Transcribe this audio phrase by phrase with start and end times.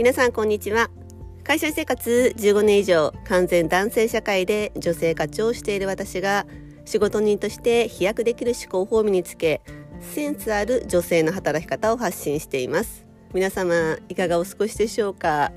[0.00, 0.88] 皆さんこんにちは。
[1.44, 6.46] 会社生活15年以上完全男性社会で女性課長をしている私が
[6.86, 9.60] 仕事人として飛躍できる思考法を身につけ
[10.00, 13.04] センスある女性の働き方を発信しています。
[13.34, 15.52] 皆様いかがお過ごしでしょうか、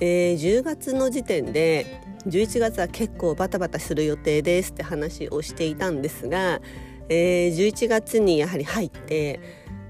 [0.00, 6.60] えー、10月の時点で11月は結構バタバタする予定ですって話をしていたんですが、
[7.08, 9.38] えー、11月にやはり入って、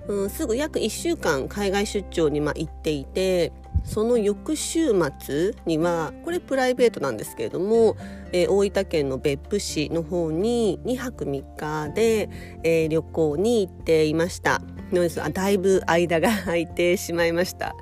[0.08, 3.50] うん、すぐ約1週間海外出張にま行っていて
[3.88, 7.96] その翌週末にはこれプライベートなんですけれども、
[8.32, 12.28] えー、大分県の別府市の方に2泊3日で、
[12.62, 14.60] えー、旅行に行っていました。
[15.32, 17.74] だいぶ間が空いてしまいました。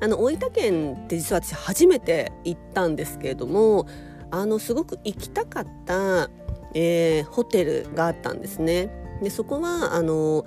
[0.00, 3.88] あの大分県って実は私初めて行ったんですけれども
[4.30, 6.30] あのすごく行きたかった、
[6.74, 8.90] えー、ホテルがあったんですね。
[9.22, 10.44] でそこはあの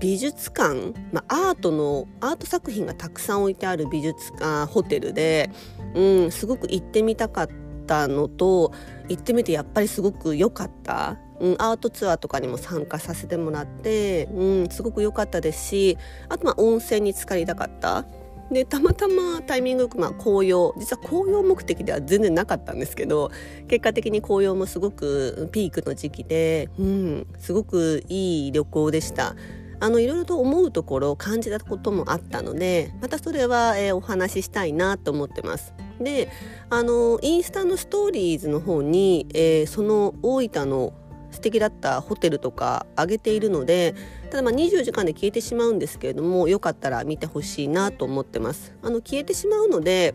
[0.00, 5.50] 美術館、まあ、アートのアート作品がたくさん置いてある美術館ホテルで、
[5.94, 7.48] うん、すごく行ってみたかっ
[7.86, 8.72] たのと
[9.08, 18.04] 行ってみてやっぱりすごく良かった、うん、アートツアーとかにも参加させてもらって、うん、すごく良かったですしあとまあ温泉に浸かりたかった。
[18.50, 23.30] でたまたまタイミングよく、まあ、紅葉実は紅葉目的では全然なかったんですけど
[23.68, 29.36] 結果的に紅葉もすごくピークの時期で、うん、すごくいい旅行でした。
[29.80, 35.74] あのいろいろと思うところを感じたこともあったのでまたそれは、えー、お話ししたいなと思ってます。
[36.00, 36.28] で
[36.70, 40.92] あのインスタのストーリーズの方に、えー、その大分の
[41.30, 43.94] 素敵だったホテルとか上げているので
[44.30, 48.74] ただまあ24時間で消えてしまうんですけれどもよかったら見てほしいなと思ってます。
[48.82, 50.14] あの消えてしまうので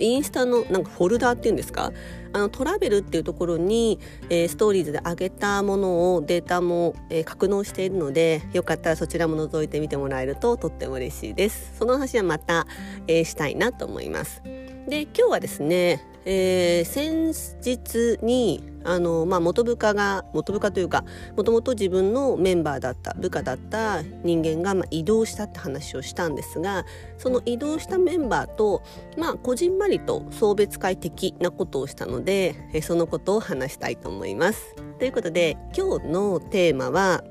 [0.00, 1.92] インスタのなんかフォルダーっていうんですか？
[2.32, 3.98] あのトラベルっていうところに、
[4.28, 11.72] えー、ストーリーズで上げたものをデータも、えー、格納しているのでよかったらそちらも覗いてみてもらえるととっても嬉しいです。
[11.78, 12.66] その話はまた、
[13.06, 14.42] えー、したいなと思います。
[14.44, 17.28] で今日はですねえー、先
[17.64, 21.04] 日にあの、まあ、元部下が元部下というか
[21.36, 26.84] もともと自分のメンバーだった部下だった人間が、まあ、移動したって話をしたんですが
[27.18, 28.82] その移動したメンバーと、
[29.16, 34.74] まあ、こじんまりと送別会的なことをしたので、え、そのことを話したいと思います。
[34.98, 37.22] ということで今日のテーマは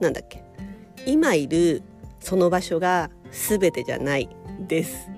[0.00, 0.44] なんだっけ
[1.06, 1.82] 今いる
[2.20, 4.28] その場所が全てじゃない
[4.66, 5.08] です。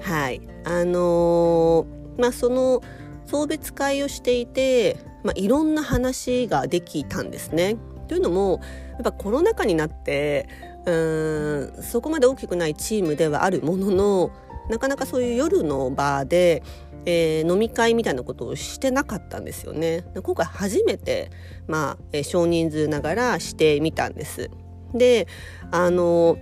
[0.00, 2.82] はいあのーまあ、その
[3.30, 7.76] 送別会をしていて、まあ、いろんな話ができたんですね。
[8.08, 8.60] というのも
[8.94, 10.48] やっぱコロナ禍になって
[10.84, 14.30] うんそこまで大きくないチームではあるものの
[14.68, 16.64] なかなかそういう夜の場で、
[17.04, 20.04] えー、飲み会みたいなことをしてなかったんですよね。
[20.22, 21.30] 今回初めて、
[21.68, 24.50] まあえー、少人数ながらしてみたんです。
[24.92, 25.28] で
[25.70, 26.38] あの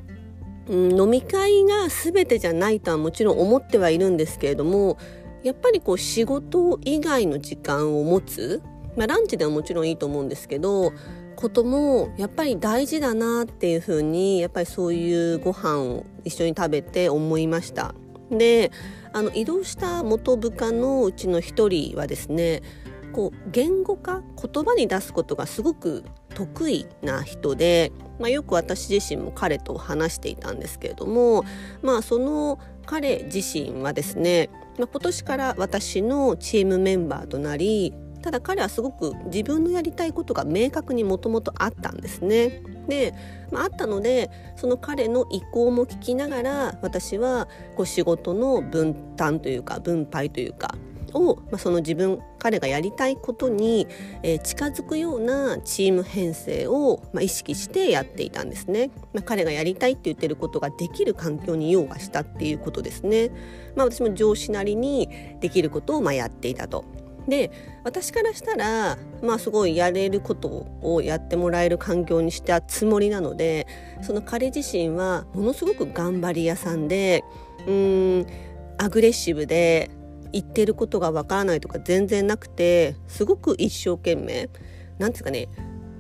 [0.71, 4.99] 飲み会が全てじゃないとはもちろん思ってはいるんですけれども
[5.43, 8.63] やっぱりこう仕事以外の時間を持つ、
[8.97, 10.93] まあ、ランチではもちろんいいと思うんですけど
[11.37, 17.95] こともやっぱり大事だなっていうふうにやっぱりそういうご飯を一緒に食べて思いました。
[18.31, 18.73] で
[19.13, 22.63] あの移動した元部下のうちの一人はですね
[23.09, 26.05] こう言語化言葉に出すことがすごく
[26.35, 31.45] 得意な人で、まあ、よく私自身も彼と話していたんですけれども、
[31.83, 37.93] まあ、その彼自身はですねまあ、今年から私のチームメンバーとなり
[38.23, 42.63] ただ彼はすごく自分のやりたいことが明確にもともとあったんですね。
[42.89, 43.15] で、
[43.53, 50.75] まあ、あったのでその彼の意向も聞きながら私はこう仕事の分担というか分配というか
[51.15, 53.87] を、まあ、その自分彼がやりたいことに、
[54.23, 63.31] えー、近づくようなチーム編成を、まあ、意識してやっていたんですね、まあ、彼がやりたいって言ってることができる環境に用がしたっていうことですね、
[63.77, 65.09] まあ、私も上司なりに
[65.41, 66.85] できることをまあやっていたと。
[67.29, 67.51] で
[67.85, 73.67] 私からしたらまあすごいやれることをやってもらえる環境にしたつもりなので
[74.01, 77.23] その彼自身はものすごく頑張り屋さんで
[77.67, 78.27] うん
[78.79, 79.91] アグレッシブで
[80.33, 84.49] 言ってることがわからないとか全然なくてすごく一生懸命
[84.99, 85.49] なんですかね、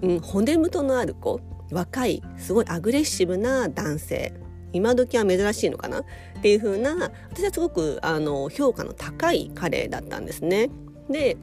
[0.02, 1.40] うん、骨太のある子
[1.70, 4.32] 若いすごいアグレッシブな男性
[4.72, 6.00] 今時は珍しいのかな？
[6.00, 6.04] っ
[6.42, 10.70] ていう風な私はすごくあの評価の高い彼だったんですね。
[11.08, 11.36] で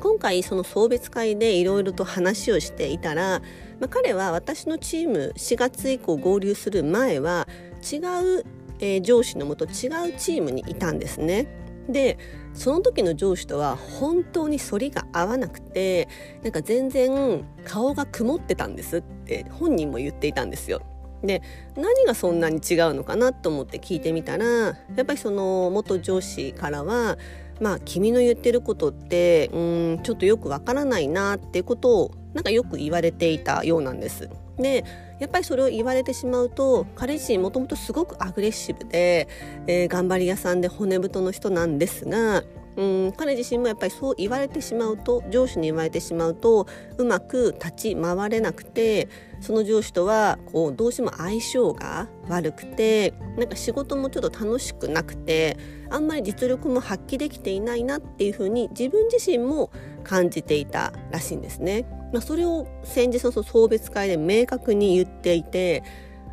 [0.00, 3.40] 今回その送別会でいろいろと話をしていたら、
[3.80, 7.46] まあ、彼は私のチーム4月以降合流する前は
[7.80, 8.44] 違う、
[8.78, 9.70] えー、上司のもと違う
[10.16, 11.59] チームにいたんですね。
[11.92, 12.18] で
[12.54, 16.08] その時の上司とは本当に反りが合わなくて
[16.42, 20.82] なんか全然顔が曇ってたんですって本人も言っていたんですよ。
[21.22, 21.42] で
[21.76, 24.72] 何がそんなに違うのかなと思って聞いてみたらや
[25.02, 27.18] っぱりその元上司からは
[27.60, 34.30] まあ君の言ってることってうんちょっとよくわからないなってことをなんかよく言われていたようなんです。
[34.58, 34.84] で
[35.20, 39.28] やっぱりそれを言われてしまうと彼自身もともとすごくアグレッシブで、
[39.66, 42.42] えー、頑張り屋さんで骨太の人なんですが
[42.76, 49.08] うん彼自身もやっぱりそう言われてしまうと上司に言われてしまうとうまく立ち回れなくて
[49.40, 55.58] その上司とはこうどうしても相性が悪くてなんか仕事もちょっと楽しくなくて
[55.90, 59.70] あんまり実力も発揮できていないなっていうふうに自分自身も
[60.04, 61.99] 感じていたらしいんですね。
[62.12, 65.82] まあ、それを先日の送別会で明確に言っていて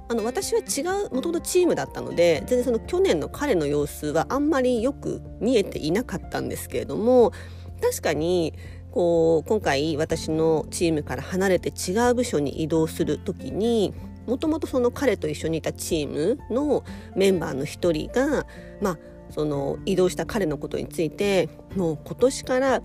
[0.10, 7.34] あの私は違うもともとチームだったので全然その去年の彼の様子はあんまりよく見えていなかったんですけれども
[7.82, 8.54] 確かに
[8.92, 13.94] こう今回私のチームから離れて違う部署に移動する時に
[14.26, 16.84] もともとその彼と一緒にいたチームの
[17.16, 18.46] メンバーの一人が
[18.82, 19.00] まあ
[19.30, 22.82] その移動した彼のことについてもう今年から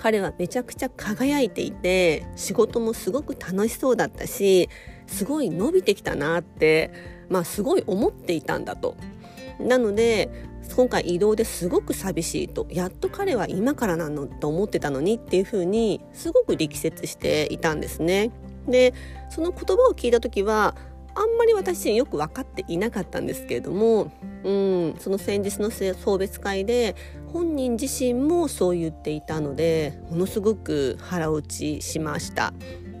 [0.00, 4.70] 彼はめちゃくちゃ輝いていて仕事もすごく楽しそうだったし
[5.06, 6.90] すごい伸びてきたなって
[7.28, 8.96] まあすごい思っていたんだと。
[9.58, 10.30] なので
[10.74, 18.30] 今回移動ですごく寂しいとやっと彼は今からなのと思ってたのにっていうふうにすごく力説していたんですね。
[18.66, 18.94] で
[19.28, 20.76] その言葉を聞いた時は
[21.14, 24.12] あんまり私自身よく分かっていなかったんですけれども、
[24.44, 26.94] うん、その先日の送別会で
[27.32, 32.52] 本人自身もそう言っていたのでものすごく腹落ちしました。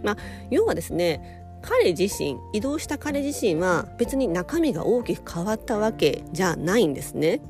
[0.02, 0.16] まあ、
[0.50, 7.42] 要はですね彼自身移動した彼自身は別に中身が大きく変わったわけじゃないんですね。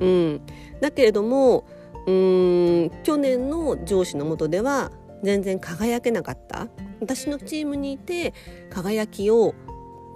[0.00, 0.40] うん、
[0.80, 1.64] だけれども
[2.06, 4.90] うん去年の上司のもとでは
[5.22, 6.68] 全然輝けなかった
[7.00, 8.32] 私のチームにいて
[8.70, 9.54] 輝きを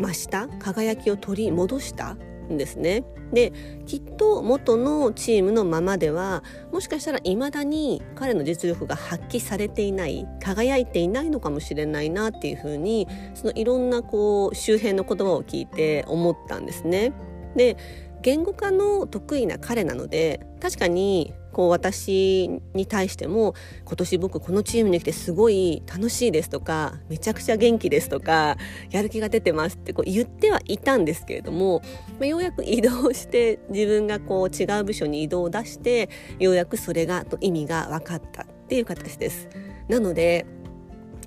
[0.01, 2.17] 増した輝きを取り戻した
[2.51, 3.05] んですね。
[3.33, 3.53] で
[3.87, 17.13] きっと元のチームのままではもしかしたら未だに彼の実力が発揮されていない輝いていないのかもしれないなっていうふうにそのいろんなこう周辺の言葉を聞いて思ったんですね。
[17.57, 17.77] で
[18.23, 23.55] 言語化の得意な彼なので確かにこう私に対しても
[23.85, 28.57] 今年僕このチームに来てすごい楽しいですとかめちゃくちゃ元気ですとか
[28.91, 31.83] やる気が出てますってこう言ってはいたんですけれども、
[32.19, 36.09] まあ、ようやく移動して自分がこう違う部署に移動を出して
[36.39, 39.49] ようやくそれがと意味が分かったっていう形です。
[39.89, 40.47] なので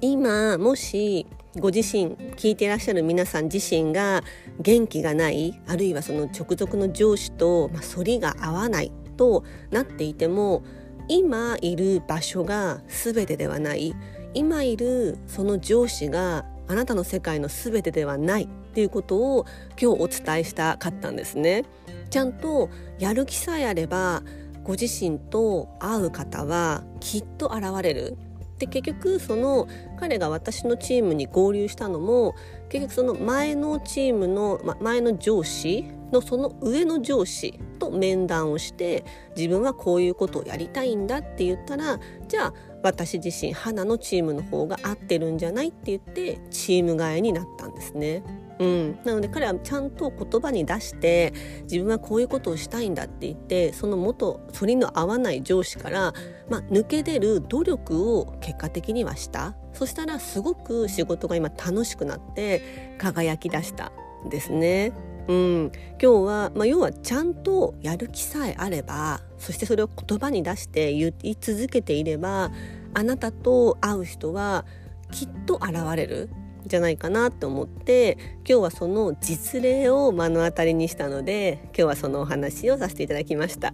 [0.02, 1.28] 今もし
[1.58, 4.24] ご自身聞いていらっしゃる皆さん自身が
[4.60, 10.64] 元気がないあるいはその直属の上司と、まあ、反りが合わないとなっていても
[11.08, 13.96] 今いる場所が全てではない
[14.34, 19.46] 今いるその上司があなたの世界の全てではないっていうことを
[19.80, 21.64] 今日お伝えしたかったんですね。
[22.10, 22.70] ちゃんと
[23.00, 24.24] やる気さえあれば
[24.64, 28.18] ご自身と会う方はきっと現れる
[28.60, 29.68] で結局その
[30.00, 32.36] 彼が私のチームに合流したのも
[32.70, 39.04] 結局その前のチームの、ま、前の上司のその上の上司と面談をして
[39.36, 42.54] 自分はこういうことをやりたいんだって言ったらじゃあ
[42.84, 48.24] 私自身花のチームの方が合ってるんじゃないって言ってチーム替えになったんですね。
[48.60, 56.14] うん、なので彼はちゃんと言葉に出して自分はこういうことをしたいんだって言ってその元反りの合わない上司から、
[56.50, 59.56] まあ、抜け出る努力を結果的にはした。
[59.74, 63.92] そしたらすごく仕事が今楽しくなって輝き出した
[64.26, 64.94] んですね。
[65.28, 72.52] うん、今日は、まあ、要はちゃんとやる気さえあればそしてそれを言葉に出して言い続けていれば
[72.94, 74.66] あなたと会う人は
[75.12, 76.30] きっと現れる。
[76.68, 78.18] じゃないかなと思って
[78.48, 83.74] 今日はその実例を目の当たりにしたので今日はそのお話をさせていただきました。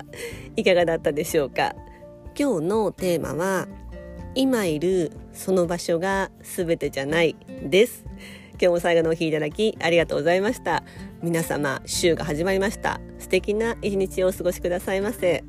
[0.55, 1.75] いかがだったでしょうか？
[2.37, 3.67] 今日のテーマは
[4.35, 8.05] 今いるその場所が全てじゃないです。
[8.53, 10.83] 今日も最後のお聴きいただきありがとうございました。
[11.21, 13.01] 皆様週が始まりました。
[13.19, 15.43] 素敵な一日をお過ごしくださいませ。